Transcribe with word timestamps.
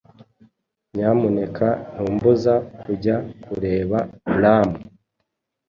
Nyamuneka 0.93 1.67
ntumbuza 1.93 2.53
kujya 2.83 3.15
kureba 3.45 3.97
braam 4.35 4.69